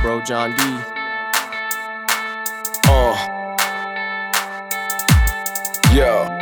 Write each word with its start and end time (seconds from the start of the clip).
bro 0.00 0.20
John 0.22 0.54
D. 0.54 0.62
Oh. 2.86 3.14
Uh. 3.14 3.40
Yo. 5.94 6.39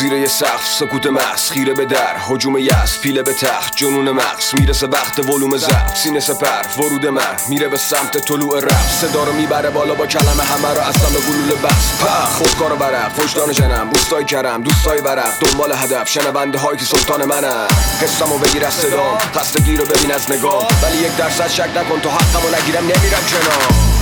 زیر 0.00 0.12
یه 0.12 0.28
سقف 0.28 0.66
سکوت 0.66 1.06
محض 1.06 1.50
خیره 1.50 1.74
به 1.74 1.84
در 1.84 2.16
حجوم 2.28 2.58
یس 2.58 2.98
پیله 3.02 3.22
به 3.22 3.32
تخت 3.32 3.76
جنون 3.76 4.10
مغز 4.10 4.54
می‌رسه 4.58 4.86
وقت 4.86 5.18
ولوم 5.18 5.56
زفت 5.56 5.96
سینه 5.96 6.20
سپر 6.20 6.62
ورود 6.78 7.06
من 7.06 7.36
میره 7.48 7.68
به 7.68 7.76
سمت 7.76 8.18
طلوع 8.18 8.60
رفت 8.60 9.00
صدا 9.00 9.24
رو 9.24 9.32
می‌بره 9.32 9.70
بالا 9.70 9.94
با 9.94 10.06
کلمه 10.06 10.42
همه 10.42 10.74
رو 10.74 10.80
اصلا 10.80 11.08
به 11.08 11.26
گلوله 11.26 11.54
بس. 11.54 11.98
پخ 12.00 12.30
خودکار 12.30 12.72
و 12.72 12.76
برق 12.76 13.18
وجدان 13.18 13.52
جنم 13.52 13.90
روستای 13.90 14.24
کرم 14.24 14.62
دوستای 14.62 15.00
ورق 15.00 15.38
دنبال 15.40 15.72
هدف 15.72 16.08
شنونده 16.08 16.58
هایی 16.58 16.78
که 16.78 16.84
سلطان 16.84 17.24
منم 17.24 17.66
قصم 18.02 18.32
و 18.32 18.38
بگیر 18.38 18.64
از 18.64 18.74
صدام 18.74 19.18
خستگی 19.18 19.76
رو 19.76 19.84
ببین 19.84 20.12
از 20.12 20.30
نگاه 20.30 20.68
ولی 20.82 20.96
یک 20.96 21.16
درصد 21.16 21.48
شک 21.48 21.70
نکن 21.76 22.00
تو 22.00 22.10
حقم 22.10 22.46
و 22.46 22.56
نگیرم 22.56 22.84
نمیرم 22.84 23.22
کنار. 23.30 23.95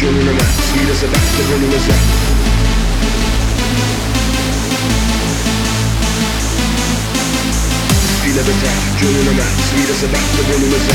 Gönlüme 0.00 0.40
Sihire 0.72 0.94
sebepte 0.94 1.42
gönlümüze 1.50 1.92
Stile 8.20 8.40
beter 8.40 8.76
Gönlüme 9.00 9.42
Sihire 9.70 9.94
sebepte 9.94 10.52
gönlümüze 10.52 10.92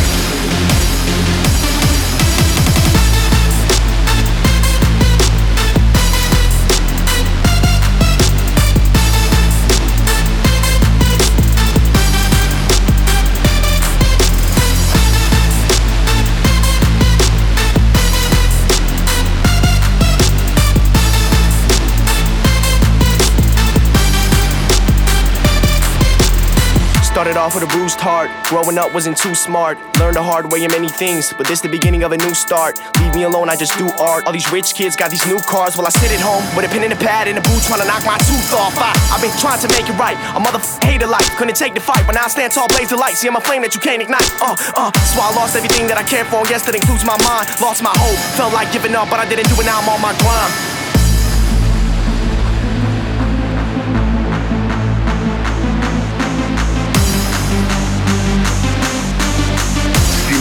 Started 27.21 27.37
off 27.37 27.53
with 27.53 27.61
a 27.61 27.69
bruised 27.69 28.01
heart. 28.01 28.33
Growing 28.49 28.81
up 28.81 28.97
wasn't 28.97 29.13
too 29.13 29.37
smart. 29.37 29.77
Learned 30.01 30.17
the 30.17 30.25
hard 30.25 30.49
way 30.49 30.65
in 30.65 30.73
many 30.73 30.89
things, 30.89 31.29
but 31.37 31.45
this 31.45 31.61
the 31.61 31.69
beginning 31.69 32.01
of 32.01 32.09
a 32.11 32.17
new 32.17 32.33
start. 32.33 32.81
Leave 32.97 33.13
me 33.13 33.29
alone, 33.29 33.45
I 33.45 33.53
just 33.53 33.77
do 33.77 33.85
art. 34.01 34.25
All 34.25 34.33
these 34.33 34.49
rich 34.49 34.73
kids 34.73 34.97
got 34.97 35.13
these 35.13 35.21
new 35.29 35.37
cars 35.37 35.77
while 35.77 35.85
I 35.85 35.93
sit 35.93 36.09
at 36.09 36.17
home 36.17 36.41
with 36.57 36.65
a 36.65 36.69
pen 36.73 36.81
and 36.81 36.89
a 36.89 36.97
pad 36.97 37.29
in 37.29 37.37
a 37.37 37.43
booth 37.45 37.69
trying 37.69 37.77
to 37.77 37.85
knock 37.85 38.01
my 38.09 38.17
tooth 38.25 38.49
off. 38.57 38.73
I, 38.73 38.97
I've 39.13 39.21
been 39.21 39.29
trying 39.37 39.61
to 39.61 39.69
make 39.69 39.85
it 39.85 39.93
right. 40.01 40.17
A 40.33 40.41
mother 40.41 40.57
hater 40.81 41.05
life. 41.05 41.29
Couldn't 41.37 41.53
take 41.53 41.77
the 41.77 41.79
fight, 41.85 42.09
but 42.09 42.17
now 42.17 42.25
I 42.25 42.27
stand 42.33 42.53
tall, 42.53 42.65
blaze 42.73 42.89
the 42.89 42.97
light. 42.97 43.13
See, 43.13 43.29
I'm 43.29 43.37
a 43.37 43.41
flame 43.45 43.61
that 43.61 43.77
you 43.77 43.81
can't 43.85 44.01
ignite. 44.01 44.25
Uh, 44.41 44.57
uh. 44.73 44.89
So 45.13 45.21
I 45.21 45.29
lost 45.37 45.53
everything 45.53 45.85
that 45.93 46.01
I 46.01 46.03
cared 46.09 46.25
for. 46.25 46.41
Yes, 46.49 46.65
that 46.65 46.73
includes 46.73 47.05
my 47.05 47.21
mind. 47.21 47.45
Lost 47.61 47.85
my 47.85 47.93
hope. 48.01 48.17
Felt 48.33 48.49
like 48.49 48.73
giving 48.73 48.97
up, 48.97 49.13
but 49.13 49.21
I 49.21 49.29
didn't 49.29 49.45
do 49.45 49.61
it. 49.61 49.69
Now 49.69 49.77
I'm 49.77 49.93
on 49.93 50.01
my 50.01 50.17
grind. 50.25 50.70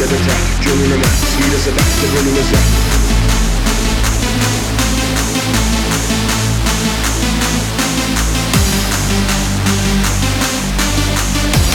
Feeling 0.01 0.15
of 0.15 0.21
a 0.21 0.25
track, 0.25 0.63
dreaming 0.63 0.93
of 0.93 0.99
max 0.99 1.13
Speed 1.29 1.53
a 1.53 1.77
back, 1.77 1.91
the 2.01 2.07
rhythm 2.09 2.37
is 2.41 2.51
back 2.51 2.69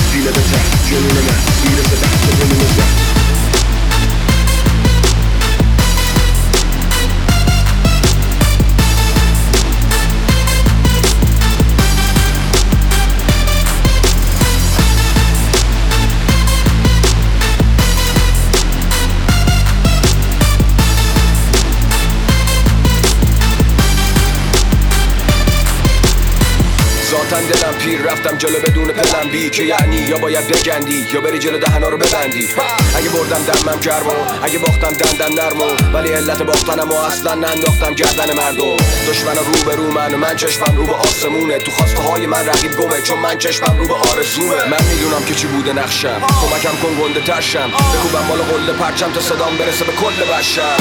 Feeling 0.10 0.28
of 0.28 0.38
a 0.38 0.42
track, 0.42 0.66
dreaming 0.88 1.18
of 1.18 1.26
max 1.28 1.42
Speed 1.54 1.78
of 1.78 1.86
a 1.86 1.98
back, 2.02 2.18
the 2.26 2.32
rhythm 2.42 2.62
is 2.62 2.78
back 2.78 3.15
ذاتا 27.36 27.48
دلم 27.48 27.74
پیر 27.74 28.02
رفتم 28.02 28.38
جلو 28.38 28.60
بدون 28.60 28.88
پلن. 28.88 29.30
بی 29.30 29.50
که 29.50 29.64
یعنی 29.64 29.96
یا 29.96 30.18
باید 30.18 30.48
بگندی 30.48 31.08
یا 31.14 31.22
بری 31.22 31.40
جلو 31.40 31.58
دهنا 31.58 31.90
رو 31.90 31.98
ببندی. 31.98 32.48
اگه 32.96 33.10
بردم 33.10 33.44
دمم 33.44 33.80
گرم 33.80 34.08
و 34.08 34.44
اگه 34.44 34.60
باختم 34.60 34.94
دندن 34.94 35.34
نرم 35.34 35.62
و 35.62 35.98
ولی 35.98 36.10
علت 36.10 36.42
باختنم 36.42 36.92
و 36.92 36.94
اصلا 36.94 37.34
ننداختم 37.34 37.94
گردن 37.94 38.34
مردم 38.34 38.78
دشمن 39.10 39.36
رو 39.36 39.64
به 39.66 39.76
رو 39.76 39.92
من 39.92 40.16
من 40.16 40.36
چشمم 40.36 40.78
رو 40.78 40.86
به 40.86 40.94
آسمونه. 40.94 41.58
تو 41.58 41.72
خواسته 41.72 42.02
های 42.02 42.26
من 42.26 42.46
رقیب 42.46 42.78
گمه 42.78 43.02
چون 43.02 43.20
من 43.20 43.38
چشمم 43.38 43.78
رو 43.78 43.88
به 43.88 43.94
آرزومه. 43.94 44.66
من 44.70 44.86
می‌دونم 44.90 45.26
که 45.26 45.36
چی 45.36 45.48
بوده 45.48 45.74
نقشم. 45.74 46.22
کمکم 46.42 46.76
کن 46.82 47.02
گنده 47.02 47.22
ترشم. 47.22 47.70
بکوبم 47.70 48.28
بالا 48.28 48.44
قله 48.44 48.74
پرچم 48.74 49.12
تا 49.12 49.22
صدام 49.22 49.58
برسه 49.58 49.86
به 49.86 49.92
کل 49.92 50.34
بشر 50.34 50.78